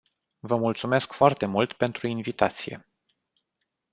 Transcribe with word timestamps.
Vă 0.39 0.55
mulțumesc 0.55 1.13
foarte 1.13 1.45
mult 1.45 1.73
pentru 1.73 2.07
invitație. 2.07 2.79